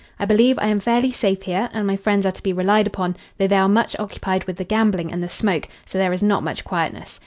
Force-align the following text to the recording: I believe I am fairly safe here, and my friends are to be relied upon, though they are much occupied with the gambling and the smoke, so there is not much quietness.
I 0.19 0.25
believe 0.25 0.57
I 0.57 0.65
am 0.65 0.79
fairly 0.79 1.11
safe 1.11 1.43
here, 1.43 1.69
and 1.73 1.85
my 1.85 1.95
friends 1.95 2.25
are 2.25 2.31
to 2.31 2.41
be 2.41 2.53
relied 2.53 2.87
upon, 2.87 3.15
though 3.37 3.45
they 3.45 3.57
are 3.57 3.69
much 3.69 3.95
occupied 3.99 4.45
with 4.45 4.55
the 4.57 4.63
gambling 4.65 5.11
and 5.13 5.21
the 5.21 5.29
smoke, 5.29 5.69
so 5.85 5.99
there 5.99 6.11
is 6.11 6.23
not 6.23 6.41
much 6.43 6.63
quietness. 6.63 7.19